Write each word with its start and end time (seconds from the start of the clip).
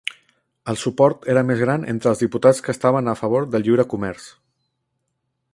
El 0.71 0.79
suport 0.83 1.27
era 1.33 1.43
més 1.49 1.61
gran 1.65 1.85
entre 1.93 2.11
els 2.13 2.23
diputats 2.25 2.65
que 2.69 2.75
estaven 2.79 3.13
a 3.15 3.17
favor 3.23 3.49
del 3.53 3.69
lliure 3.69 3.89
comerç. 3.95 4.31